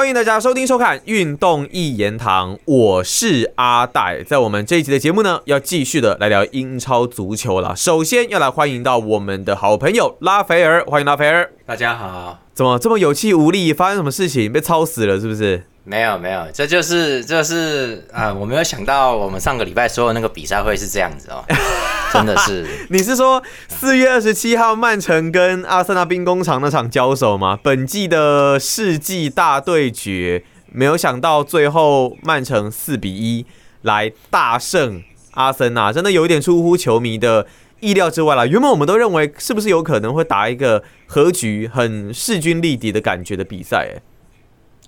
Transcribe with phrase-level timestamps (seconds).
[0.00, 4.22] 欢迎大家收听收看《运动一言堂》，我是阿戴。
[4.22, 7.76] 在我们这一集的节目呢，要继续的来聊英超足球了。
[7.76, 11.52] 首先要来欢迎到我们的好朋友拉斐尔，欢迎拉斐尔。
[11.70, 13.72] 大家好，怎么这么有气无力？
[13.72, 14.52] 发生什么事情？
[14.52, 15.62] 被操死了是不是？
[15.84, 21.44] 没有没有，这就是这是啊，我没有想到我们上个礼拜说的那个比赛会是这样子哦，
[22.12, 22.66] 真的是。
[22.88, 27.56] 你是说四月二十七号曼城跟阿森纳兵工厂那场交手吗？
[27.62, 33.46] 本季的世纪大对决，没有想到最后曼城四比一
[33.82, 37.46] 来大胜阿森纳，真的有一点出乎球迷的
[37.80, 38.46] 意料之外了。
[38.46, 44.02] 原本我们都认为是不是有可能会打一个和局，很势均力敌的感觉的比赛，哎。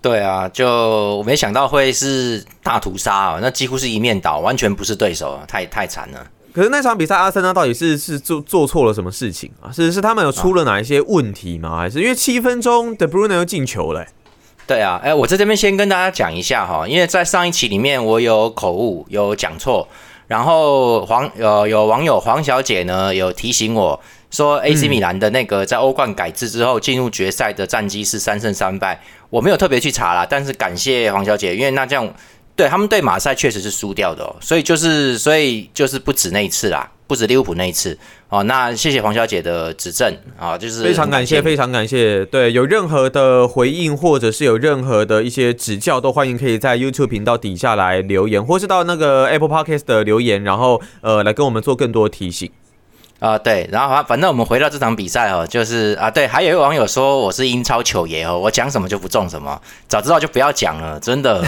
[0.01, 0.66] 对啊，就
[1.16, 3.38] 我没想到会是大屠杀啊！
[3.41, 6.27] 那几乎是一面倒，完全不是对手，太太惨了。
[6.52, 9.70] 可是那场比赛，阿森纳到底是是做做错了什么事情啊？
[9.70, 11.77] 是是他们有出了哪一些问题吗？
[11.79, 14.04] 还是因为七分钟的 Bruno 又进球了？
[14.66, 19.87] 对啊，哎，我在这边先跟大家讲一下哈，因为在上一期里面我有口误，有讲错，
[20.26, 24.01] 然后黄呃有网友黄小姐呢有提醒我。
[24.30, 28.98] 说 AC 米兰的那个在欧冠改制之后进入决赛的战绩是三胜三败，
[29.29, 32.10] 我没有特别去查啦，但是感谢黄小姐，因为那这样
[32.54, 38.42] 对他们对马赛确实是输掉的哦，所以就是所以就是不止那一次啦，不止利物浦那一次哦。
[38.42, 42.24] 那谢谢黄小姐的指正啊，就是非常感谢，非常感谢。
[42.26, 52.50] 对，有任何的回应或者是有任何的一些指教，都欢迎可以在 YouTube 频道底下来留言，或是到那个 Apple Podcast 的留言，然后呃来跟我们做更多提醒。
[53.18, 61.40] 啊，对，然后反正我们回到这场比赛哦，就是啊，对，还有一位网友说我是英超球爷哦，我讲什么就不中什么，早知道就不要讲了，真的，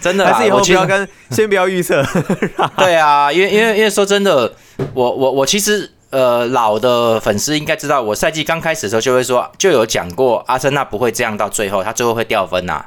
[0.00, 2.04] 真的，还是以后不要跟， 先不要预测。
[2.76, 4.52] 对啊，因为因为因为说真的，
[4.94, 12.84] 我我我其实呃老的粉丝应该知道，我赛季刚开始的时候就会说，就有讲过阿森纳不会这样到最后，他最后会掉分呐。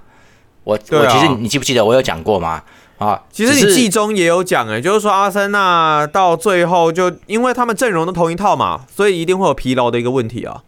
[0.64, 2.62] 我我其实你记不记得我有讲过吗？
[3.00, 10.62] 啊，其实你季中也有讲哎，就是说阿森纳到最后就因为他们阵容都同一套嘛，所以一定会有疲劳的一个问题啊。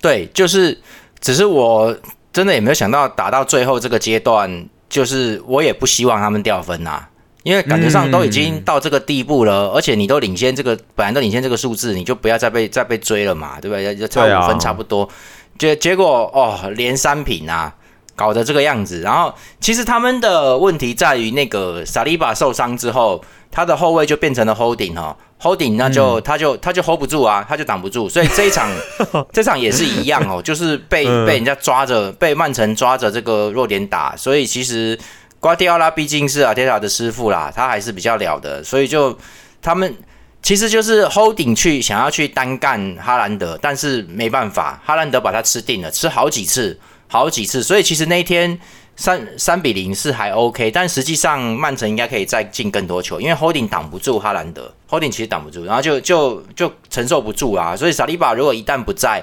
[0.00, 0.80] 对，就是
[1.20, 1.94] 只是我
[2.32, 7.02] 真的也没有想到打到最后这个阶段，就是我也不希望他们掉分呐，
[7.44, 13.96] 因为感觉上都已经到这个地步了，而且你都领先这个本来都领先这个数字，你就不要再被再被追了嘛，对不对？
[13.96, 15.08] 就差五分差不多，
[15.58, 17.74] 结结果哦连三平啊。
[18.14, 28.70] 搞得这个样子，然后其实他们的问题在于那个萨利巴受伤之后，他的后卫就变成了 holding 哈，holding 那就他就他就 hold 不住啊，他就挡不住，所以这一场
[29.32, 34.98] 这场也是一样哦，就是被被人家抓着，被曼城抓着这个弱点打，所以其实
[35.40, 39.16] 瓜迪奥拉毕竟是阿迪达的师傅啦，他还是比较了的，所以就
[39.60, 39.94] 他们
[40.42, 46.78] 其实就是 holding 去想要去单干哈兰德，但是没办法，哈兰德把他吃定了，吃好几次。
[47.12, 48.58] 好几次，所以其实那一天
[48.96, 59.22] 三三比零是还 OK，但实际上曼城应该可以再进更多球，因为 Holding 挡不住哈兰德，Holding 其实挡不住，然后就就就承受不住啊，所以萨利巴如果一旦不在，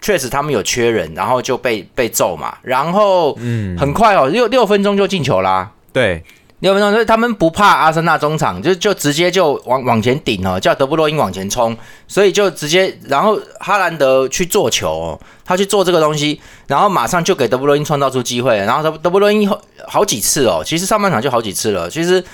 [0.00, 6.24] 确实他们有缺人，然后就被被揍嘛，然后嗯，很快哦，六六分钟就进球啦，对。
[6.60, 11.76] 六分钟，所以他们不怕阿森纳中场，就就直接就往往前顶哦，叫德布洛因往前冲，
[12.08, 19.46] 所以就直接，然后哈兰德去做球，他去做这个东西，然后马上就给德布洛因创造出机会，然后德德布洛因
[19.86, 22.24] 好几次哦，其实上半场就好几次了，其实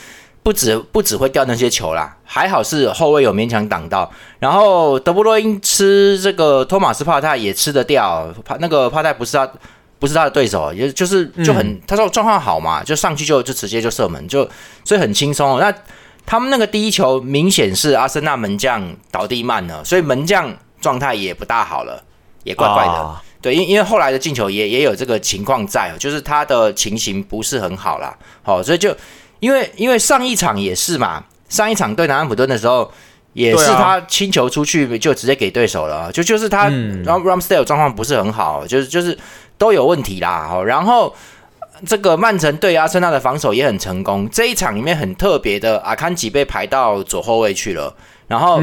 [0.45, 9.51] 不止不只会掉那些球啦，还好是后卫有勉强挡到，然后德布洛因吃这个托马斯帕泰也吃得掉，帕那个帕泰不是他。
[10.01, 14.49] 不是他的对手，也就是就很，他说状况好嘛，就上去就就直接就射门，就
[14.83, 15.61] 所以很轻松。
[15.61, 15.71] 那
[16.25, 22.03] 他们那个第一球明显是阿森纳门将倒地慢了，所以门将状态也不大好了，
[22.45, 23.17] 也怪怪的。
[23.43, 28.17] 对，因因为后来的进球也也有这个情况在，就是他的情形不是很好啦。
[28.43, 28.97] 好，所以就
[29.41, 32.91] 因为因为上一场也是嘛，上一场对南安普顿的时候
[33.35, 36.71] 也是他清球出去就直接给对手了，就就是他，
[37.05, 39.19] 然后 Ramsdale 状况不是很好，就是就是。
[39.61, 41.15] 都有问题啦，好，然后
[41.85, 44.27] 这个曼城对阿森纳的防守也很成功。
[44.31, 47.95] 这一场里面很特别的，阿坎吉被排到左后卫去了，
[48.27, 48.63] 然后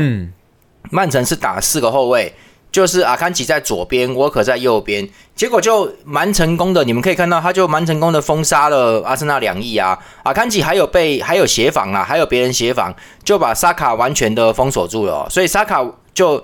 [0.90, 2.34] 曼城是打四个后卫，
[2.72, 6.84] 就是阿坎吉在左边，沃克在右边，结果就蛮成功的。
[6.84, 10.00] 你们可以看到，他就蛮成功的封杀了阿森纳两翼啊。
[10.24, 12.92] 阿坎吉还有被还有协防啊，还有别人协防，
[13.24, 15.86] 就把萨卡完全的封锁住了，所以萨卡
[16.16, 16.44] 就。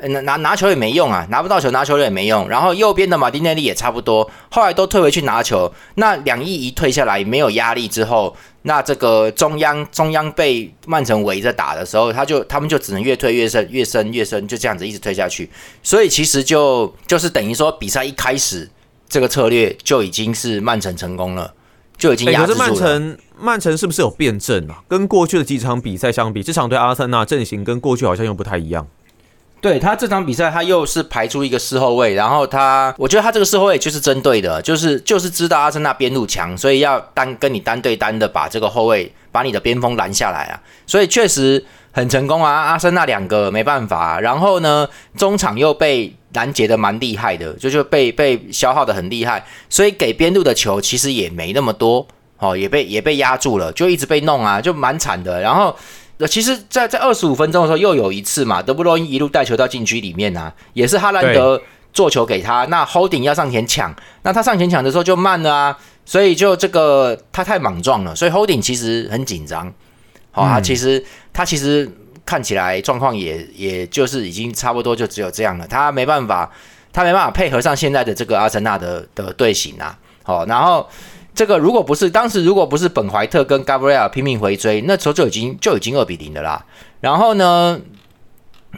[0.00, 2.48] 拿拿拿球也没用啊，拿不到球拿球也没用。
[2.48, 5.72] 然后右边的马丁内利也差不多，后来都退回去拿球。
[5.96, 15.50] 那两翼一退下来没有压力之后，那这个中央中央被曼城围着打的时候，他就他们就只能越退越深，越深越深，就这样子一直退下去。
[15.82, 18.70] 所以其实就就是等于说比赛一开始
[19.08, 21.52] 这个策略就已经是曼城成功了，
[21.96, 22.66] 就已经压制住了。
[22.68, 24.82] 曼城曼城是不是有变阵啊？
[24.86, 28.86] 跟过去的几场比赛相比，这场对阿森纳阵型跟过去好像又不太一样。
[29.60, 42.52] 对他这场比赛，他又是排出一个四后卫，然后他，我觉得他这个四后卫就是针对的，就是就是知道阿森纳边路强，所以要单跟你单对单的把这个后卫把你的边锋拦下来啊，所以确实很成功啊。
[42.52, 52.06] 阿森纳两个没办法，然后呢，中场又被拦截的蛮厉害的，就就被被消耗的很厉害，所以给边路的球其实也没那么多，
[52.38, 55.40] 哦，也被也被压住了，就一直被弄啊，就蛮惨的。
[55.40, 55.74] 然后，
[56.26, 61.62] 其实在，在二十五分钟的时候，又有一次嘛，德布罗因一路带球到禁区里面啊，也是哈兰德
[61.92, 69.72] 做球给他，那 Holding 要上前抢，那他上前抢的时候就慢了啊，所以就这个他太莽撞了，所以 Holding 其实很紧张，
[70.32, 71.88] 好、啊，嗯其实他其实
[72.26, 76.50] 看起来状况也也就是已经差不多就只有这样了，他没办法，
[76.92, 80.84] 他没办法配合上现在的这个阿森纳的的队形啊，好、然后。
[81.38, 86.66] 这个如果不是当时如果不是本怀特跟 Gabriel 拼命回追，那时候就已经就已经二比零的啦。
[87.00, 87.80] 然后呢，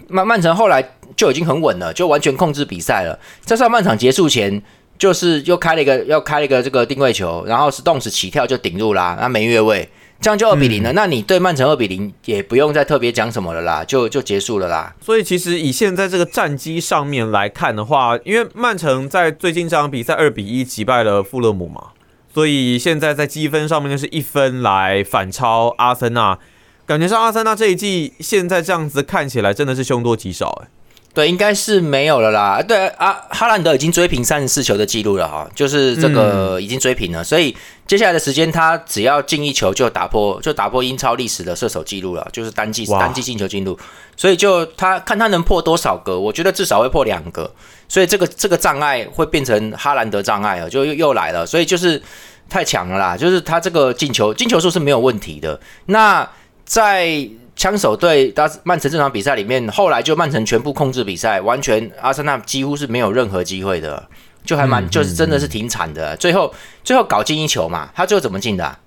[0.09, 0.87] 曼曼城后来
[1.17, 3.19] 就已经很稳了，就完全控制比赛了。
[3.41, 4.63] 在上半场结束前，
[4.99, 9.89] 就是又开了一个又开了一个这个定位球，然后是动时起跳就顶入啦，那没越位，
[10.21, 10.93] 这样就二比零了。
[10.93, 14.95] 那你对曼城二比零也不用再特别讲什么了啦，就就结束了啦。
[15.01, 21.85] 所以其实以现在这个战绩上面来看的话，因为曼城在最近这场比赛二比一击败了富勒姆嘛，
[22.33, 26.39] 所以现在在积分上面就是一分来反超阿森纳。
[26.87, 30.69] 感觉上阿森纳这一季现在这样子看起来真的是凶多吉少哎、
[31.15, 32.61] 对，应该是没有了啦。
[32.61, 37.57] 对啊，哈兰德已经追平三十四球的记录了哈，就是这个已经追平了，所以
[37.87, 43.79] 接下来的时间他只要进一球就打破就打破英超历史的射手记录了，就是单季单季进球记录。
[44.17, 47.53] 所以就他看他能破多少个，我觉得至少会破两个，
[47.91, 52.01] 所以这个这个障碍会变成哈兰德障碍啊，就又又来了，所以就是
[52.49, 55.59] 太强了啦，就是他这个进球进球数是没有问题的。
[55.87, 56.27] 那
[56.65, 64.09] 在枪手队打曼城这场比赛里面，后来就曼城全部控制比赛，完全阿森纳几乎是没有任何机会的，
[64.45, 66.17] 就还蛮、嗯就是真的是挺惨的。
[66.17, 66.55] 最后
[66.85, 68.79] 最后搞进一球嘛，他最后怎么进的啊、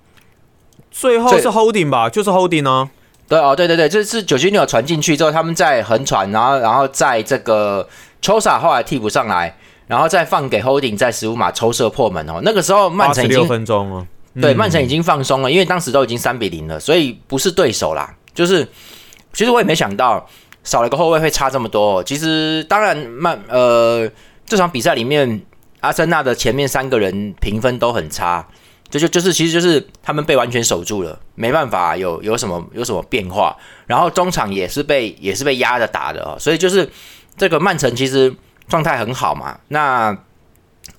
[0.90, 2.88] 最最后是 holding 吧，就是 holding 呢、
[3.28, 7.86] 对哦，对对对，这是九七六传进去之后，他们在横传，然后然后在这个
[8.24, 9.54] Chosa 后来替补上来，
[9.86, 12.40] 然后再放给 Holding 在十五码抽射破门哦。
[12.42, 14.06] 那个时候曼城已经分钟了。
[14.40, 18.14] 对，嗯曼城已经放松了，因为当时都已经三比零了，所以不是对手啦。
[18.32, 18.66] 就是，
[19.34, 20.26] 其实我也没想到
[20.64, 22.02] 少了个后卫会差这么多、哦。
[22.02, 24.10] 其实当然曼呃
[24.46, 25.40] 这场比赛里面，
[25.80, 28.44] 阿森纳的前面三个人评分都很差，
[28.90, 33.56] 这就就是其实就是他们被完全守住了，没办法有有什么有什么变化。
[33.86, 36.90] 然后中场也是被也是被压着打的哦，所以就是
[37.36, 38.34] 这个曼城其实
[38.68, 39.58] 状态很好嘛。
[39.68, 40.16] 那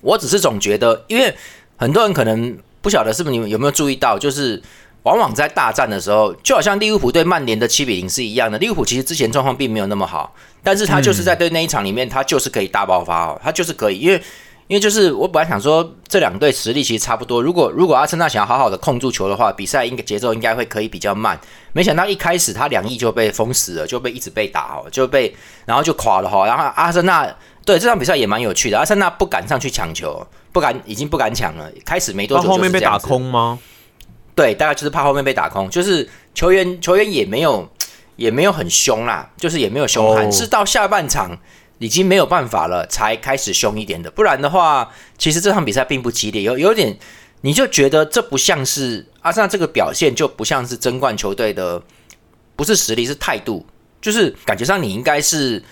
[0.00, 1.34] 我只是总觉得，因为
[1.76, 4.62] 很多人可能不晓得是不是你们有没有注意到，就是
[5.04, 8.58] 往往在大战的时候，就好像利物浦对曼联的七比零是一样的。
[8.58, 14.20] 利物浦其实之前状况并没有那么好，但是他就是在对那一场里面，他就是可以大爆发哦，他就是可以，因为
[14.68, 21.38] 因为就是我本来想说这两队实力其实差不多，如果如果阿森纳想要好好的控住球的话，比赛应该节奏应该会可以比较慢。
[21.72, 25.34] 没想到一开始他两翼就被封死了，就被一直被打哦，就被
[25.64, 27.34] 然后就垮了哈，然后阿森纳。
[27.64, 31.68] 对这场比赛也蛮有趣的，阿森纳不敢上去抢球，不敢，已经不敢抢了。
[31.84, 33.58] 开始没多久，就后面被打空吗？
[34.36, 37.68] 对，大概就是怕后面被打空，就是球员球员也没有
[38.14, 41.36] 也没有很凶啦，就是也没有凶悍，哦是到下半场
[41.78, 46.96] 已经没有办法了才开始凶一点的，不然的话，其实这场比赛并不激烈，有有点
[47.42, 51.82] 你就觉得这不像是阿森纳这个表现就不像是争冠球队的，
[52.54, 53.66] 不是实力是态度，
[54.00, 55.62] 就是感觉上你应该是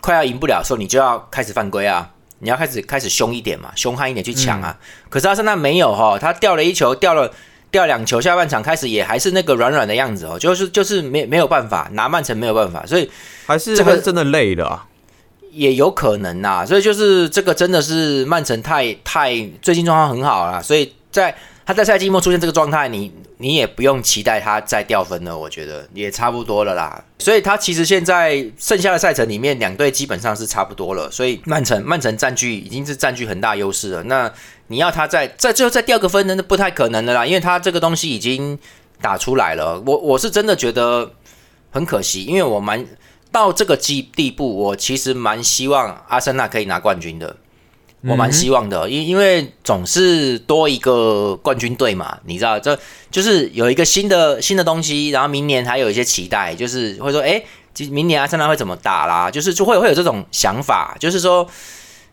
[0.00, 2.10] 快要赢不了的时候，你就要开始犯规啊。
[2.40, 4.78] 你要开始开始凶一点嘛，凶悍一点去抢啊。
[5.08, 7.34] 可是阿森纳没有哈，他掉了一球，掉了
[7.72, 13.10] 掉两球，下半场开始也还是那个软软的样子哦，就是就是没没有办法拿曼城没有办法，所以
[13.44, 14.86] 还是这个是真的累了啊？
[15.58, 21.34] 也有可能呐、所以就是这个真的是曼城太太最近状况很好啦，所以在
[21.66, 27.04] 他在赛季末出现这个状态，你你也不用期待他再掉分了，我觉得也差不多了啦。
[27.18, 34.02] 所以他其实现在剩下的赛程里面，两队基本上是差不多了，所以曼城曼城占据已经是占据很大优势了。
[34.04, 34.32] 那
[34.68, 38.56] 你要他再再最后再掉个分呢，那不太可能的啦，因为他这个东西已经
[39.02, 39.82] 打出来了。
[39.84, 41.10] 我我是真的觉得
[41.70, 42.86] 很可惜，因为我蛮
[43.30, 47.36] 到这个地地步，我其实蛮希望阿森纳可以拿冠军的。
[48.04, 52.78] 我蛮希望的，因因为总是多一个冠军队嘛，你知道，这
[53.10, 57.42] 就是有一个新的新的东西，然后明年还有一些期待，就是会说，哎，
[57.74, 59.28] 其实明年阿森纳会怎么打啦？
[59.28, 61.44] 就是就会会有这种想法，就是说，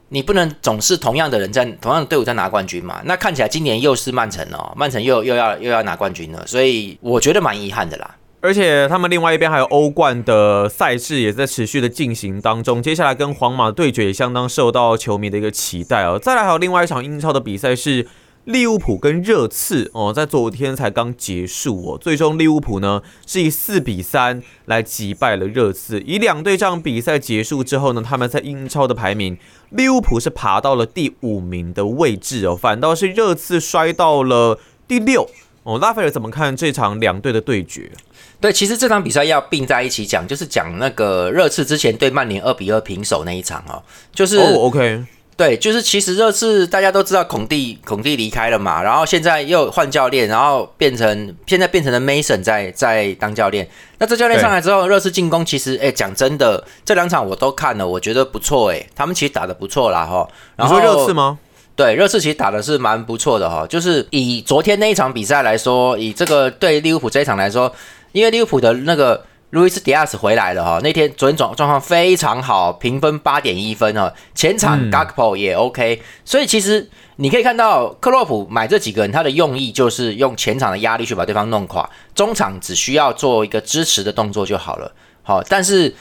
[0.09, 2.99] 你不能总是同样的人在同样的队伍在拿冠军嘛？
[3.05, 8.15] 那看起来今年又是曼城哦，曼城又又要又要拿冠军了，所以我觉得蛮遗憾的啦。
[8.45, 16.19] 而且他们另外一边还有欧冠的赛事也在持续的进行当中，接下来跟皇马对决也相当受到球迷的一个期待哦。
[16.19, 18.05] 再来还有另外一场英超的比赛是
[18.43, 25.99] 利物浦跟热刺哦，在昨天才刚结束哦，最终利物浦呢是以四比三来击败了热刺。
[26.01, 29.35] 以两队这样比赛结束之后呢，他们在英超的排名，
[29.71, 35.27] 利物浦是爬到了第五名的位置哦，反倒是热刺摔到了第六
[35.65, 35.77] 哦。
[35.77, 37.91] 拉斐尔怎么看这场两队的对决？
[38.39, 43.81] 对，其实这场比赛要并在一起讲，就是讲那个热刺之前对曼联二比二平手那一场哦，
[44.13, 45.03] 就是哦，OK，
[45.37, 53.67] 对，就是其实热刺大家都知道孔蒂孔蒂离开了嘛，然后现在又换教练，然后变成现在变成了 Mason 在在当教练。
[53.97, 60.27] 那这教练上来之后，热刺进攻其实哎，讲真的，这两场我都看了，我觉得不错哎，他们其实打的不错啦哈。
[60.57, 61.39] 你说热刺吗？
[61.75, 67.73] 对，热刺其实打的是蛮不错的哈，就是以昨天那一场比赛来说，以这个对利物浦这一场来说。
[68.13, 84.89] 因为利物浦的那个路易斯·迪亚斯回来了哈，那天昨天状状况非常好，评分八点一分哈，前场 Gakpo 也 OK，所以其实你可以看到克洛普买这几个人，他的用意就是用前场的压力去把对方弄垮，中场只需要做一个支持的动作就好了。
[85.21, 85.93] 好，但是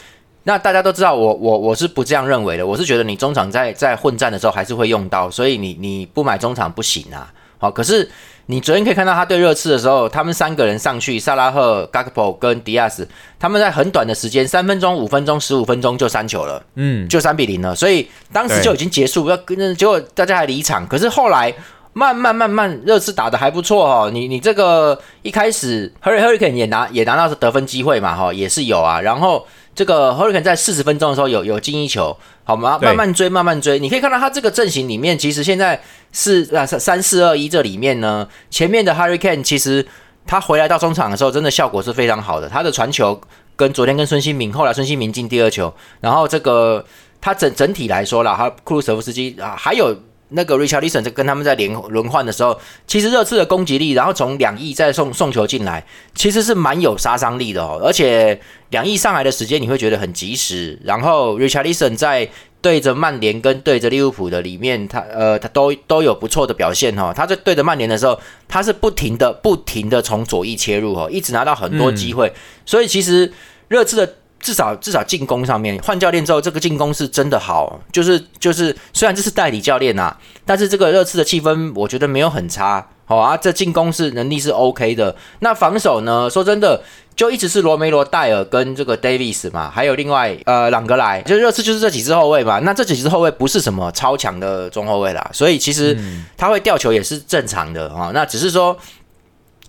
[0.44, 7.32] 那大家都知道，我我我是不这样认为的，我是觉得你中场在在混战的时候还是会用到，所以你你不买中场不行啊。
[7.58, 8.08] 好，可是。
[8.46, 13.08] 你昨天可以看到他对热刺的时候，他们三个人上去，萨拉赫、g a k p o 跟迪亚斯，
[13.40, 20.86] 他们在很短的时间，三分钟、五分钟、十五分钟就三球了，嗯，就三比零了，所以当时就已经结束，要跟结果大家还离场。
[20.86, 21.54] 可是后来
[21.94, 29.46] 慢慢慢慢，热刺打的还不错哦，你你这个一开始 Hurry Hurricane 也拿也拿到是得分机会嘛哈，也是有啊，然后。
[29.74, 32.78] 这个 Hurricane 在四十分钟的时候有有进一球，好吗？
[32.80, 33.78] 慢慢追，慢慢追。
[33.78, 35.80] 你可以看到他这个阵型里面，其实现在
[36.12, 39.84] 是啊三三四二一这里面呢，前面的 Hurricane 其实
[40.26, 42.48] 他回来到中场的时候，真的效果是非常好的。
[42.48, 43.20] 他的传球
[43.56, 46.84] 跟昨天跟孙兴民，后来孙兴民进第二球，然后这个
[47.20, 49.96] 他整整体来说啦，他库鲁舍夫斯基啊，还有。
[50.34, 57.80] 那个 Richard Lison 在跟他们在连轮换的时候，其实热刺的攻击力，然后从两翼再送送球进来，其实是蛮有杀伤力的哦。
[57.82, 60.78] 而且两翼上来的时间你会觉得很及时。
[60.84, 62.28] 然后 Richard Lison 在
[62.60, 67.12] 对着曼联跟对着利物浦的里面，他呃他都都有不错的表现哈。
[67.14, 72.32] 他在对着曼联的时候，他是不停的不停的从左翼切入哦，一直拿到很多机会。
[72.66, 73.32] 所以其实
[73.68, 74.14] 热刺的。
[74.44, 85.16] 至少至少进攻上面换教练之后，这个进攻是真的好，就是就是虽然这是代理教练呐，但是这个热刺的气氛我觉得没有很差，好啊，这进攻是能力是 OK 的。
[85.38, 86.28] 那防守呢？
[86.28, 86.82] 说真的，
[87.16, 92.58] 就一直是罗梅罗、戴尔跟这个 Davis 嘛，还有另外呃朗格莱，就热刺就是这几支后卫嘛。
[92.58, 95.98] 那这几支后卫不是什么超强的中后卫啦，所以其实
[96.36, 98.10] 他会掉球也是正常的啊。
[98.12, 98.76] 那只是说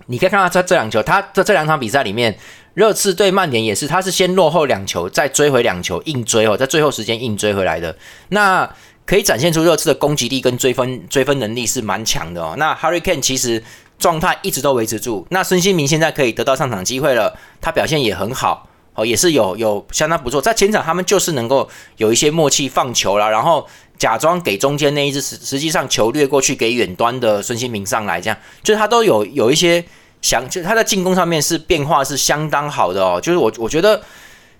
[0.07, 2.37] 你可以看到他这两球，他这这两场比赛里面。
[2.75, 7.95] 热刺对曼联也是，他是先落后两球，再追回两球，硬追哦，在最后时间硬追回来的。
[8.29, 8.69] 那
[9.05, 12.53] 可以展现出热刺的攻击力跟追分追分能力是蛮强的哦。
[12.57, 13.63] 那 Harry Kane 其实
[13.97, 15.25] 状态一直都维持住。
[15.29, 20.41] 那孙兴民现在可以得到上场机会了，他表现也很好哦，也是有有相当不错。
[20.41, 23.65] 在前场他们就是能够有一些默契放球了，然后
[23.97, 29.81] 假装给中间那一只，实实际上球掠过去给远端的孙兴民上来，这样就是他都有有一些。
[30.25, 34.01] 想，就他在进攻上面是变化是相当好的哦，就是我我觉得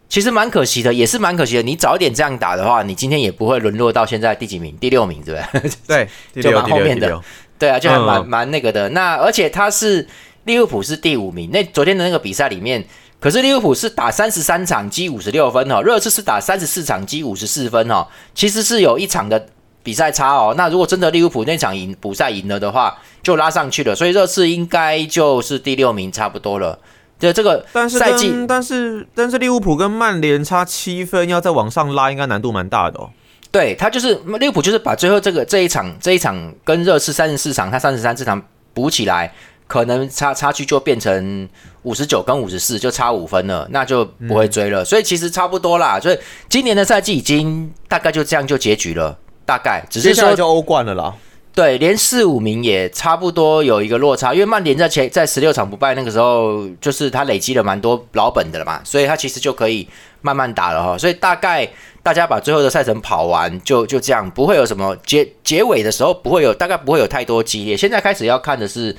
[0.07, 1.63] 其实蛮可惜的，也是蛮可惜的。
[1.63, 4.77] 你早一点这样打的话，你今天也不会沦落到现在第几名？
[4.77, 6.07] 第六名，对不对？
[6.36, 7.19] 对， 就蛮后面的。
[7.57, 8.88] 对啊，就还蛮蛮那个的。
[8.89, 10.07] 那而且他是
[10.43, 11.50] 利物浦是第五名。
[11.51, 12.86] 那昨天的那个比赛里面，
[13.19, 18.05] 可是利物浦是打三十三场积五十六分哦，热刺是打三十四场积五十四分哦，
[18.36, 19.48] 其实是有一场的。
[19.86, 26.80] 比赛差哦，那如果真的利物浦那场赢补赛赢了的话，就拉上去了，所以热刺应该就是第六名差不多了。
[27.20, 33.12] 对这个赛季，但是但是利物浦跟曼联差七分，要再往上拉，应该难度蛮大的哦。
[33.51, 38.42] 对他就是利物浦，就是把最后这个这一场这一场跟热刺三十四场，他三十三这场
[38.74, 39.32] 补起来，
[39.68, 41.48] 可能差差距就变成
[41.84, 44.84] 五十九跟五十四，就差五分了，那就不会追了。
[44.84, 46.18] 所以其实差不多啦，所以
[46.50, 49.15] 今年的赛季已经大概就这样就结局了。
[49.45, 49.83] 大概。
[49.89, 51.13] 只是说就欧冠了啦，
[51.53, 59.87] 对，连四五名也差不多有一个落差，因为曼联在前在十六场不败那个时候，就是他累积了蛮多老本的了嘛，所以他其实就可以
[60.21, 61.65] 慢慢打了哈，所以大概
[62.03, 67.77] 大家把最后的赛程跑完，就就这样，不会有什么结结尾的时候不会有，大概不会有太多激烈。
[67.77, 68.93] 现在开始要看的是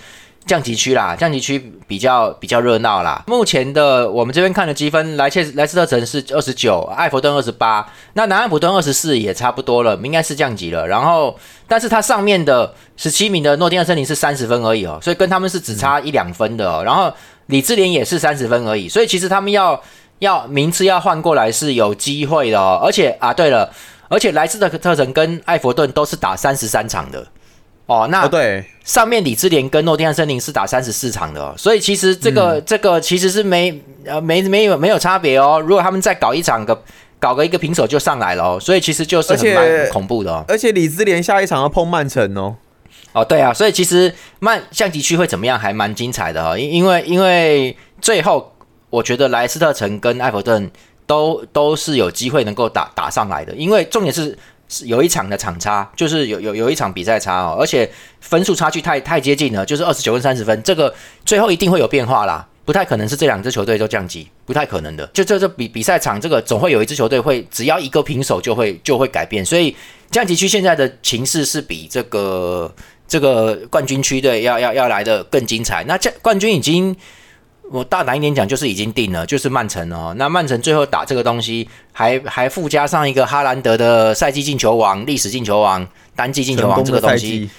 [0.47, 3.25] 降级区啦，降级区比较比较热闹啦。
[3.27, 10.87] 目前的我们这边看的积分，莱切莱斯特城是二十九，艾弗顿二十八，那南安普顿二十四也差不多了，应该是降级了。
[10.87, 11.37] 然后，
[11.67, 16.83] 但是它上面的十七名的诺丁汉森林是三十分而已哦，所以跟他们是只差一两分的哦。
[16.85, 17.13] 然后
[17.47, 19.83] 李智联也是三十分而已，所以其实他们要
[20.21, 22.81] 要名次要换过来是有机会的哦。
[22.81, 23.69] 而且啊，对了，
[24.09, 27.27] 而且莱斯特特城跟艾弗顿都是打三十三场的。
[27.87, 35.61] 哦，那对，上面李智联跟诺丁汉森林是打三十四场的，哦所以其实这个这个其实是没呃没没有没有差别哦。
[35.65, 36.83] 如果他们再搞一场个
[37.21, 40.45] 搞个一个平手就上来了哦，所以其实就是很蛮恐怖的哦。
[40.49, 42.57] 而且李智联下一场要碰曼城哦。
[43.13, 48.53] 哦，对啊，所以其实曼象棋区会怎么样还蛮精彩的哦，因因为因为最后
[48.91, 50.69] 我觉得莱斯特城跟埃弗顿
[51.07, 54.37] 都都是有机会能够打打上来的，因为重点是。
[54.69, 60.93] 是有一场的场差，就是有有有一场比赛差哦，而且分数差距太太接近了，就是二十九跟三十分，这个
[61.25, 65.07] 最后一定会有变化啦，不太可能是这两支球队都降级，不太可能的。
[65.15, 69.77] 就这这比比赛场，这个总会有一支球队会只要一个平手就会就会改变，所以
[70.11, 72.75] 降级区现在的情势是比这个
[73.07, 75.85] 这个冠军区队要要要来的更精彩。
[75.85, 76.97] 那这冠军已经。
[77.71, 80.15] 我大胆一点讲，就是已经定了，就是曼城哦。
[80.17, 87.51] 那曼城最后打这个东西，还还附加上一个哈兰德的赛季进球王、历史进球王、单季进球王这个东西，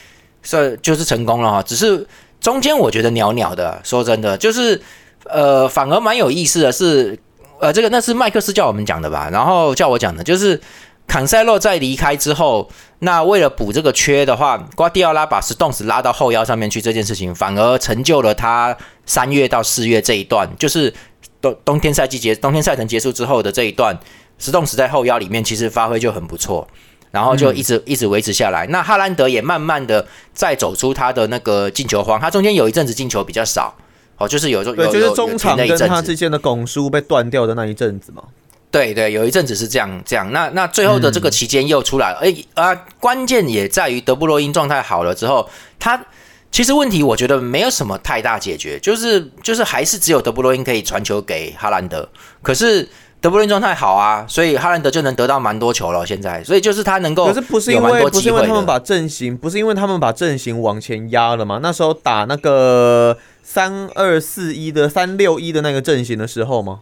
[0.43, 1.63] 是就是成功了哈。
[1.63, 2.07] 只是
[2.39, 4.81] 中间我觉得袅袅的，说真的，就是
[5.25, 7.17] 呃，反而蛮有意思的是，
[7.59, 10.59] 呃，这个那是麦克斯叫我们讲的吧，然后叫我讲的，就是。
[11.07, 20.93] 坎塞洛在离开之后，那为了补这个缺的话，瓜迪奥拉把斯动斯拉到后腰上面去，这件事情反而成就了他三月到四月这一段，就是
[21.41, 23.97] 冬冬天赛季结冬天赛程结束之后的这一段，
[24.37, 26.67] 斯动斯在后腰里面其实发挥就很不错，
[27.11, 28.67] 然后就一直一直维持下来。
[28.67, 33.73] 那哈兰德也慢慢的再走出他的那个进球荒，他中间有一阵子进球比较少，
[34.17, 38.23] 哦，就是有时候对就是中场跟他之间的拱书被断掉的那一阵子嘛。
[38.69, 46.05] 对对，有一阵子是这样这样，那那最后的这个期间又出来了，哎啊，关键也在于德布罗因状态好了之后，他
[46.51, 52.07] 其实问题我觉得没有什么太大解决，就是就是还是只有德布罗因可以传球给哈兰德，
[52.41, 52.87] 可是
[53.21, 61.59] 德布罗因状态好啊，所以哈兰德就能得到蛮多球了，现在，所以就是他能够，可是不是因为不是因为他们把阵型不是因为他们把阵型往前压了吗？
[61.63, 66.81] 那时候打那个三二四一的三六一的那个阵型的时候吗？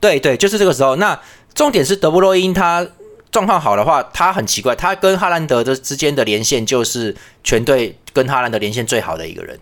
[0.00, 0.96] 对对，就是这个时候。
[0.96, 1.20] 那
[1.54, 2.86] 重点是德布罗因他
[3.30, 9.58] 状况好的话，他很奇怪，他跟哈兰德的之间的连线就是全队跟哈兰德连线最好的一个人，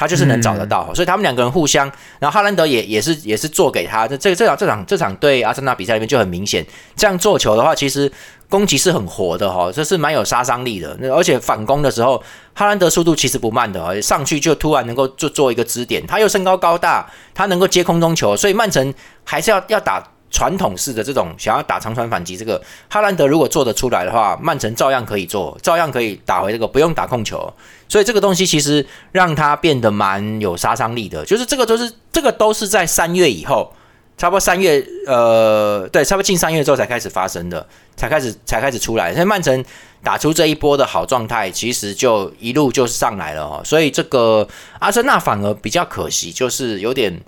[0.00, 1.86] 他就是能找得到，所以他们两个人互相。
[2.18, 8.10] 然后哈兰德也也是也是做给他，这这这场这场这场对阿森纳比赛里面就很明显，这样做球的话，其实。
[8.50, 10.96] 攻击是很活的哈，这是蛮有杀伤力的。
[10.98, 12.20] 那而且反攻的时候，
[12.52, 16.04] 哈兰德速度其实不慢的，上去就突然能够做做一个支点。
[16.04, 22.36] 他又身高高大，他能够接空中球，所以曼城还是要要打传统式的这种，想要打长传反击。
[22.36, 27.52] 这个哈兰德如果做得出来的话，曼城照样可以做，照样可以打回这个不用打控球。
[27.88, 31.24] 所以这个东西其实让他变得蛮有杀伤力的。
[31.24, 33.72] 就是这个都是这个都是在三月以后。
[34.16, 37.66] 差不多三月，呃，对，差不多近三月之后才开始发生的，
[37.96, 39.14] 才开始才开始出来。
[39.14, 39.64] 所以曼城
[40.02, 43.62] 打出这一波的好状态，其实就一路就上来了。
[43.64, 44.46] 所以这个
[44.78, 47.18] 阿森纳反而比较可惜，就是有点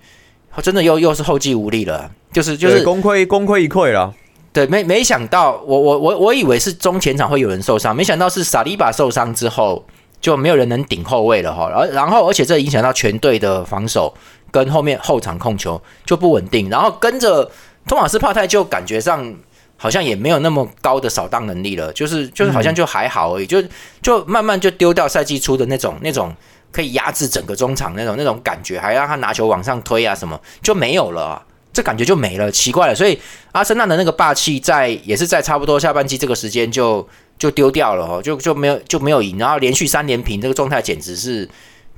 [0.61, 4.13] 真的又又是后继无力了，就是就是功亏功亏一篑了。
[4.53, 9.85] 对，没没想到，我我我我以为是中前场会有人受伤，没想到是萨利巴受伤之后
[10.21, 11.71] 就没有人能顶后卫了哈。
[11.75, 14.13] 而然后而且这影响到全队的防守。
[14.53, 17.51] 跟后面后场控球就不稳定，然后跟着
[17.89, 19.35] 托马斯帕泰就感觉上
[19.79, 23.63] 好像也没有那么高的扫荡能力了，就是就是好像就还好而已，就
[24.03, 26.37] 就慢慢就丢掉赛季初的那种那种
[26.73, 31.41] 可以压制整个中场那种那种感觉，还让他拿球往上推啊什么就没有了，
[31.73, 32.95] 这感觉就没了，奇怪了。
[32.95, 33.17] 所以
[33.53, 37.07] 阿森纳的那个霸气在也是在差不多下半季这个时间就
[37.39, 41.49] 就丢掉了哦，就就没有就没有赢，然后连续三连平，这个状态简直是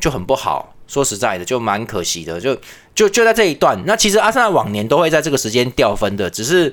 [0.00, 0.74] 就很不好。
[0.86, 2.54] 说实在的，就蛮可惜的，就
[2.94, 3.82] 就就在这一段。
[3.86, 6.72] 那其实阿森纳往年都会在这个时间掉分的，只是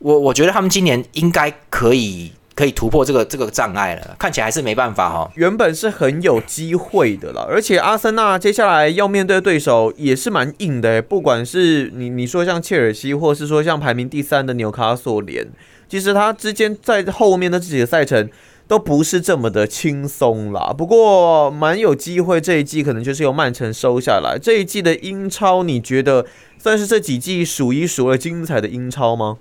[0.00, 4.16] 我我觉得他们今年应该可以可以突破这个这个障碍了。
[4.18, 5.30] 看起来还是没办法哈。
[5.36, 15.46] 原本是很有机会的了，而且阿森纳接下来要面对的对手也是蛮硬的，不管是你你说像切尔西，或是说像排名第三的纽卡索联，
[15.88, 18.28] 其实他之间在后面的这几个赛程。
[18.68, 24.38] 都不是这么的轻松啦，不过蛮有机会，这一季可能就是由曼城收下来。
[24.38, 26.26] 这一季的英超，你觉得
[26.58, 29.38] 算是这几季数一数二精彩的英超吗？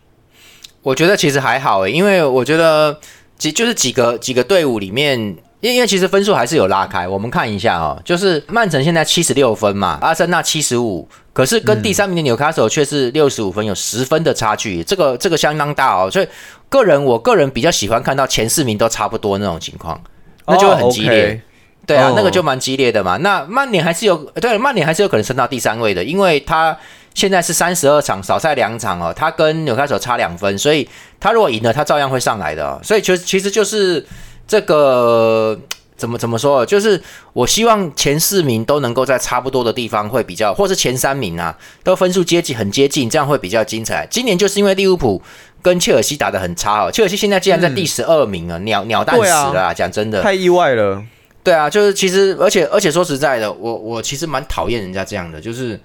[0.88, 2.98] 我觉得其实还好诶，因为我觉得
[3.38, 5.20] 几就是几个几个队伍里面，
[5.60, 16.10] 因为因为其实分数还是有拉开，我们看一下哦，就是曼城现在七十六分嘛，阿森纳七十五，可是跟第三名的纽卡索却是六十五分，有十分的差距，这个这个相当大哦。
[16.10, 16.28] 所以
[16.70, 20.02] 个人我个人比较喜欢看到前四名都差不多那种情况，
[20.46, 21.42] 那就会很激烈。
[21.86, 23.18] 对啊，那个就蛮激烈的嘛。
[23.18, 26.78] 那曼联还是有对曼联还是有可能升到第三位的，因为他
[27.18, 30.88] 现在是三十二场少赛两场哦，他跟纽卡索差两分，所以
[31.20, 32.80] 他如果赢了，他照样会上来的。
[32.84, 34.06] 所以其实其实就是。
[34.50, 35.60] 这个
[35.98, 36.66] 怎么怎么说？
[36.66, 37.04] 就是
[37.34, 41.54] 我希望前四名都能够在差不多的地方会比较，或是前三名啊，
[41.84, 44.08] 都分数接近很接近，这样会比较精彩。
[44.10, 45.22] 今年就是因为利物浦
[45.62, 51.04] 跟切尔西打的很差哦，切尔西现在竟然在第十二名啊，鸟鸟蛋死了，讲真的，太意外了。
[51.44, 55.78] 对啊，就是其实，而且而且说实在的，我我其实蛮讨厌人家这样的，就是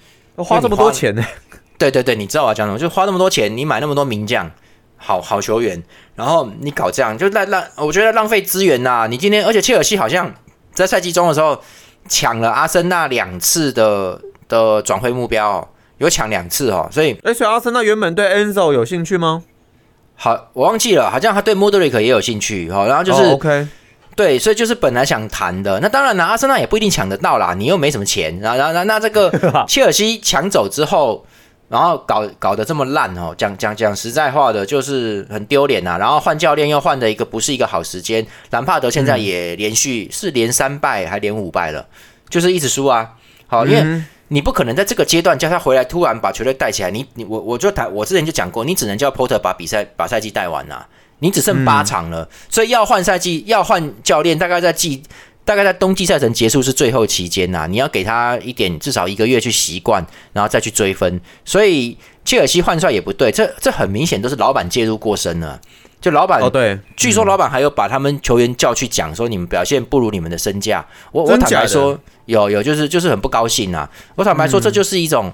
[0.42, 1.24] 花这么多钱呢。
[1.78, 2.78] 对对对，你知道我要讲什么？
[2.78, 4.50] 就花那么多钱，你买那么多名将。
[5.04, 5.82] 好好球员，
[6.14, 9.08] 然后你搞这样就浪浪，我觉得浪费资源呐。
[9.10, 10.32] 你今天，而且切尔西好像
[10.72, 11.60] 在赛季中的时候
[12.08, 16.88] 抢了阿森纳两次的的转会目标，有抢两次哦。
[16.92, 19.42] 所以，而且阿森纳原本对 Enzo 有兴趣吗？
[20.14, 22.86] 好，我忘记了，好像他对 Modric 也有兴趣哦。
[22.86, 23.66] 然后就是 OK，
[24.14, 25.80] 对，所以就是本来想谈的。
[25.80, 28.38] 那当然了，阿森纳也不一定抢得到啦，你又没什么钱。
[28.40, 29.30] 然后，然后，那这个
[29.68, 31.24] 切尔西抢走之后。
[31.68, 35.96] 然后搞搞得这么烂哦，讲讲讲实在话的，就是很丢脸呐。
[35.98, 41.86] 然后换教练又换的一个不是一个好时间，兰帕德现在也连续是连三败还连五败了，
[42.28, 43.12] 就是一直输啊。
[43.46, 46.90] 好，因为你不可能在这个阶段叫他回来突然把球队带起来。
[46.90, 50.84] 你你我我就谈，我之前就讲过，你只能叫 Porter 把比赛把赛季带完呐。
[51.22, 55.02] 你只剩八场了，所以要换赛季要换教练，大概在季。
[55.44, 61.20] 大概在冬季赛程结束是最后期间呐，你要给他一点至少一个月去习惯，然后再去追分。
[61.44, 65.60] 所以切尔西换帅也不对，这这很明显都是老板介入过深了。
[66.00, 70.86] 就老板哦，对，据说老板还有把他们球员叫去讲说你们表现不如你们的身价。
[71.10, 73.90] 我我坦白说有有就是就是很不高兴啊。
[74.14, 75.32] 我坦白说这就是一种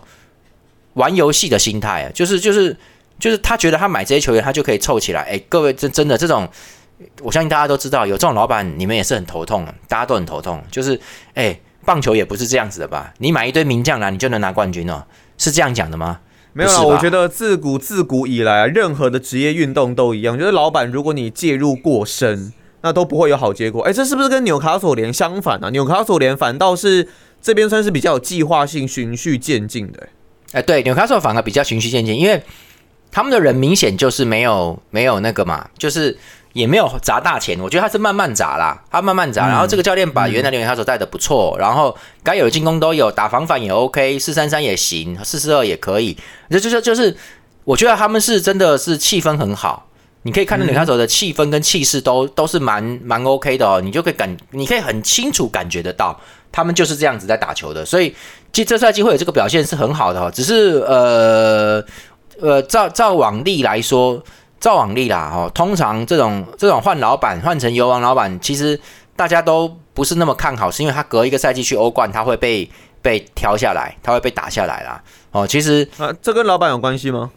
[0.94, 2.74] 玩游戏的心态啊，就是就是
[3.18, 5.22] 就是他觉得他买这些球员他就可以凑起来。
[5.22, 6.48] 哎，各位真真的这种。
[7.22, 10.60] 我相信大家都知道，有这种老板，你们也是很头痛，大家都很头痛。
[10.68, 11.00] 就是，
[11.34, 13.14] 哎，棒球也不是这样子的吧？
[13.18, 15.04] 你买一堆名将来，你就能拿冠军哦？
[15.36, 16.18] 是这样讲的吗？
[16.54, 23.82] 没有啊，我觉得自古自古以来啊，任何的职业运动都一样，就是老板，如果你介入过深，那都不会有好结果。
[23.82, 25.70] 哎，这是不是跟纽卡索联相反呢？
[25.70, 27.06] 纽卡索联反倒是
[27.40, 30.08] 这边算是比较有计划性、循序渐进的。
[30.50, 32.42] 哎，对，纽卡索反而比较循序渐进，因为
[33.10, 36.18] 他们的人明显就是没有没有那个嘛，就是。
[36.54, 39.46] 也没有砸大钱，我觉得他是慢慢砸啦，他慢慢砸。
[39.46, 46.16] 然后这个教练把原来的他所带的不错，然后该有的进攻都有，打防反也 OK，四三三也行，四四二也可以。
[46.50, 47.16] 就就是就是，
[47.62, 49.88] 我觉得他们是真的是气氛很好。
[50.22, 56.18] 你可以看到纽卡索的气氛跟气势都都是蛮蛮 OK 的哦，你就可以感，你可以很清楚感觉得到，
[56.50, 57.84] 他们就是这样子在打球的。
[57.84, 58.12] 所以
[58.52, 61.84] 其实这赛季会有这个表现是很好的哦，只是呃
[62.40, 64.22] 呃，照照往例来说。
[64.60, 68.76] 照往例啦，哦，通常这种这种换老板换成游王老板，其实
[69.14, 72.68] 大家都不是那么看好，是因为他隔一个赛季去欧冠，他会被
[73.00, 75.00] 被挑下来，他会被打下来啦。
[75.30, 77.30] 哦，其实啊，这跟老板有关系吗？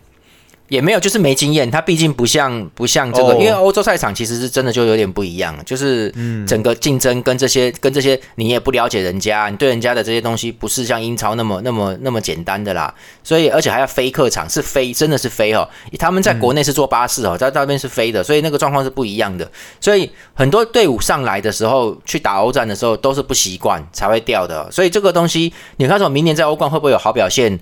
[0.71, 1.69] 也没有，就是没经验。
[1.69, 6.09] 他毕竟不像不像这个，因为欧洲赛场其实是真的就有点不一样，就是
[6.47, 12.93] 整个竞争跟这些跟这些你也不了解人家，你对人家的这些东西不是像英超那么那么那么简单的啦。
[13.21, 15.67] 所以而且还要飞客场，是飞，真的是飞哦。
[15.99, 19.51] 他们在国内是坐巴士哦，在那边是飞的，所以那个状况是不一样的。
[19.81, 24.71] 所以很多队伍上来的时候去打欧战的时候都是不习惯才会掉的。
[24.71, 27.59] 所以这个东西，你看说明年在欧冠会不会有好表现？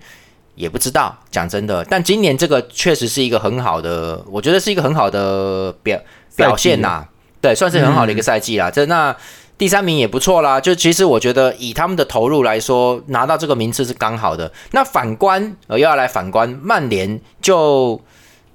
[0.60, 5.98] 也不知道，讲真的，但今年这个确实是一个很好的，我觉得是一个很好的表
[6.36, 7.06] 表现呐，
[7.40, 8.70] 对，算是很好的一个赛季啦。
[8.70, 9.16] 这那
[9.58, 14.52] 第三名也不错啦，就其实我觉得以他们的投入来说，拿到这个名次是刚好的。
[14.72, 18.02] 那反观，呃，又要来反观曼联，就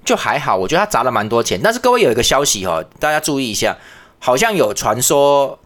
[0.05, 1.59] 就还好，我觉得他砸了蛮多钱。
[1.63, 3.75] 但是各位有一个消息哦，大家注意一下，
[4.19, 5.57] 好像有传说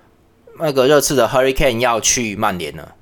[0.62, 2.93] 那个热刺的 Hurricane 要去曼联了，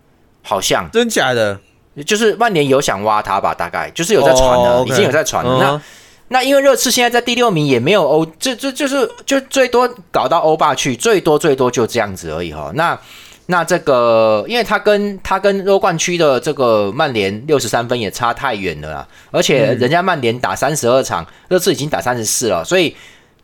[0.41, 1.60] 好像真假的。
[2.05, 5.57] 就是曼联有想挖他吧，大概就是有在传了，已经有在传了。
[5.60, 5.81] 那
[6.29, 12.71] 那因为热刺现在在第六名，也没有欧，这这就是就最多搞到欧霸去，最多最多就这样子而已哈。
[12.75, 12.99] 那
[13.47, 22.95] 那这个，因为他跟他跟欧冠区的这个曼联六十三分也差太远了啦，而且人家曼联打三十二场，热刺已经打三十四了，所以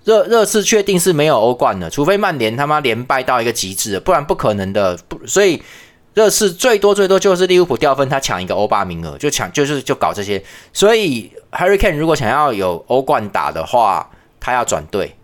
[0.04, 4.96] 热热刺确定是没有欧冠的，除非曼联他妈连败到一个极致，不然不可能的。
[5.08, 5.64] 不，所以。
[6.14, 10.44] 热刺最多最多就是利物浦掉分，他抢一个欧霸名额，就抢就是就搞这些。
[10.72, 15.16] 所以 Harry Kane 如果想要有欧冠打的话，他要转队。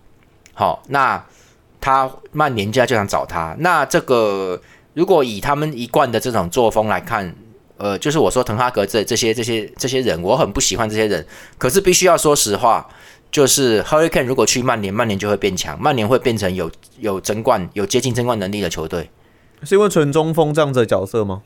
[0.54, 1.24] 好，那
[1.80, 3.56] 他曼联家就想找他。
[3.60, 4.60] 那这个
[4.94, 7.36] 如果以他们一贯的这种作风来看，
[7.78, 11.26] 呃，就是我说滕哈格这这些这些这些人，我很不喜欢这些人。
[11.58, 12.90] 可是必须要说实话，
[13.32, 19.10] 就是 Hurricane 如果去曼联，曼联就会变强，曼联会变成有有争冠、有接近争冠能力的球队。
[19.64, 21.42] 是因为纯中锋这样子的角色吗？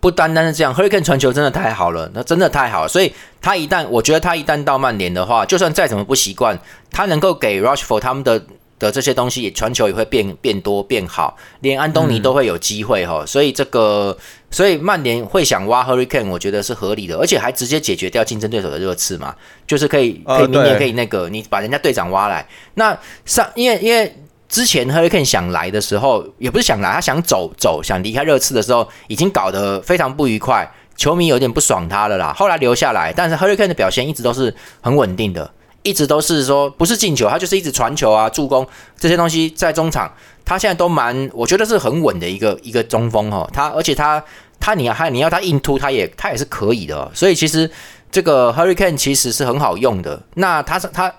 [0.00, 2.88] 不单单是这样，Hurricane 传球真的太好了，那真的太好了。
[2.88, 6.58] 所以他一旦，我觉得他一旦到曼联的话，就算再怎么不习惯，
[6.90, 8.42] 他能够给 Rushford 他们的。
[8.76, 14.14] 的这些东西传球也会变变多变好，连安东尼都会有机会哈，所以这个
[14.50, 19.32] 所以曼联会想挖 Hurricane，我觉得是合理的，而且还直接解决掉竞争对手的热刺嘛，
[19.64, 24.12] 就是可以可以明年可以那个你把人家队长挖来，那上因为因为
[24.54, 35.50] 之前 Hurricane 想来的时候也不是想来，他想走走想离开热刺的时候，已经搞得非常不愉快，球迷有点不爽他了啦，后来留下来，但是 Hurricane 的表现一直都是很稳定的。
[35.82, 38.64] 一直都是说不是进球，他就是一直传球啊、助攻
[38.96, 40.08] 这些东西在中场，
[40.44, 43.50] 他现在都蛮，我觉得是很稳的一个一个中锋哈。
[43.52, 44.22] 他而且他
[44.60, 47.10] 他你要他你要他硬突，他也他也是可以的。
[47.12, 47.68] 所以其实
[48.12, 50.22] 这个 Hurricane 其实是很好用的。
[50.34, 51.12] 那他是他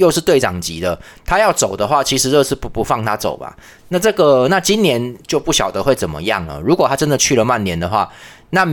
[0.00, 3.54] 又是队长级的，他要走的话，其实热刺不不放他走吧。
[3.88, 6.60] 那这个那今年就不晓得会怎么样了。
[6.60, 8.10] 如果他真的去了曼联的话，
[8.50, 8.66] 那。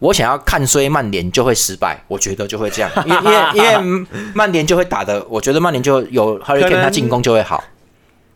[0.00, 7.64] 我想要看衰曼联就会失败，我觉得就会这样，因因为因为曼联就会打的，我觉得曼联就有 Hurricane 他进攻就会好，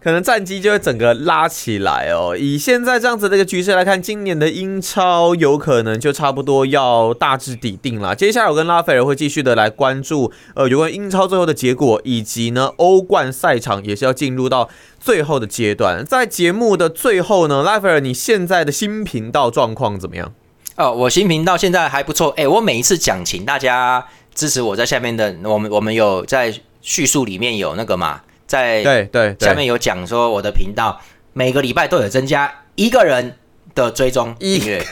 [0.03, 2.37] 可能战绩就会整个拉起来哦。
[2.37, 8.17] 以现在这样子的一个局势来看，今年的英超有可能就差不多要大致底定了。
[8.17, 16.05] 接下来我跟拉斐尔会继续的来关注呃有关英超最后的结果，以及呢欧冠赛场也是要进入到最后的阶段。
[16.05, 20.33] 在节目的最后呢，拉斐尔你现在的新频道状况怎么样？
[20.75, 22.31] 哦，我新频道现在还不错。
[22.37, 31.01] 哎，我每一次讲，请大家支持我在下面的，我们我们有在叙述里面有那个嘛，在对对下面有讲说我的频道
[31.33, 33.37] 每个礼拜都有增加一个人
[33.75, 34.85] 的追踪订阅，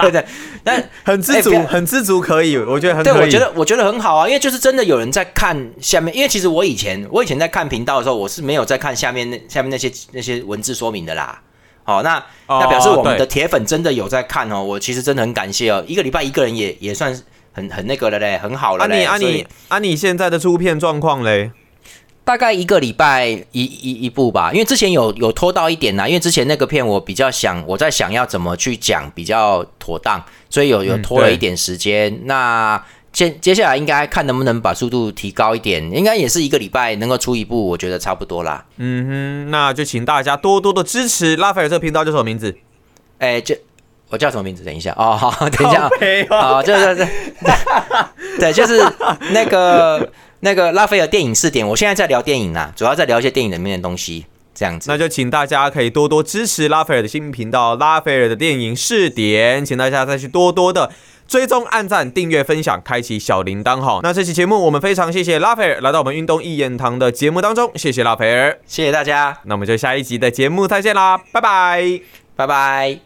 [0.00, 0.24] 对 对，
[0.64, 11.40] 但 很知足，很知足，可以，我觉得很对，我觉得我觉得很好啊，因为就是真的有人在看下面，因为其实我以前我以前在看频道的时候，我是没有在看下面那下面那些那些文字说明的啦。
[11.84, 14.60] 好，那那表示我们的铁粉真的有在看哦。
[14.60, 17.16] 我其实真的很感谢哦，一个礼拜一个人也也算
[17.52, 19.04] 很很那个了嘞，很好了嘞。
[19.04, 21.52] 啊你啊你啊你现在的出片状况嘞？
[22.26, 32.22] 大概一个礼拜一一一部吧，因为之前有有拖到一点呐，因为之前那个片我比较想我在想要怎么去讲比较妥当，所以有有拖了一点时间。
[32.24, 38.64] 那接接下来应该看能不能把速度提高一点，应该也是一个礼拜能够出一部，我觉得差不多啦。
[38.78, 42.56] 嗯哼，那就请大家多多的支持拉斐尔这个频道叫什么名字？
[43.18, 43.56] 哎，这
[44.08, 44.64] 我叫什么名字？
[44.64, 45.82] 等一下哦，好， 等一下
[46.28, 47.08] 啊，对对对，
[48.38, 48.80] 对，就是
[49.32, 50.08] 那个
[50.40, 54.90] 那个拉斐尔电影试点，我现在在聊电影啦，主要在聊一些电影里面的东西，这样子。
[54.90, 60.90] 那就请大家可以多多支持拉斐尔的新频道拉斐尔的电影试点，请大家再去多多的。
[61.28, 63.98] 追踪、按赞、订阅、分享、开启小铃铛哈。
[64.00, 69.36] 那这期节目我们非常谢谢拉斐尔来到我们运动一言堂的节目当中，谢谢拉斐尔，谢谢大家。
[69.42, 72.00] 那我们就下一集的节目再见啦，拜拜，
[72.36, 73.05] 拜拜。